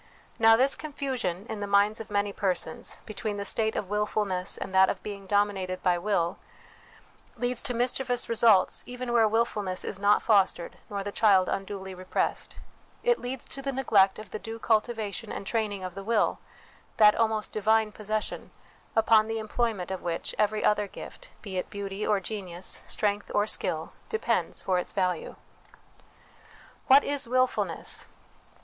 [0.39, 4.73] Now, this confusion, in the minds of many persons, between the state of wilfulness and
[4.73, 6.39] that of being dominated by will,
[7.37, 12.55] leads to mischievous results even where wilfulness is not fostered nor the child unduly repressed:
[13.03, 16.39] it leads to the neglect of the due cultivation and training of the will,
[16.97, 18.49] that almost divine possession,
[18.95, 23.45] upon the employment of which every other gift, be it beauty or genius, strength or
[23.45, 25.35] skill, depends for its value.
[26.87, 28.07] What is Wilfulness